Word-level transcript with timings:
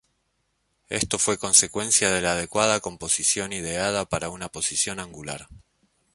Esto 0.89 1.19
fue 1.19 1.37
consecuencia 1.37 2.09
de 2.09 2.21
la 2.21 2.31
adecuada 2.31 2.79
composición 2.79 3.53
ideada 3.53 4.05
para 4.09 4.29
una 4.29 4.49
posición 4.49 4.99
angular. 4.99 5.47